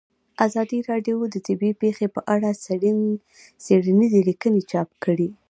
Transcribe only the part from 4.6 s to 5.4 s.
چاپ کړي.